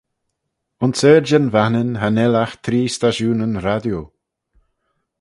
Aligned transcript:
Ayns 0.81 1.01
ardjyn 1.11 1.51
Vannin 1.53 1.91
cha 1.99 2.09
nel 2.11 2.33
agh 2.43 2.55
tree 2.63 2.87
stashoonyn 2.95 3.55
radio. 3.65 3.99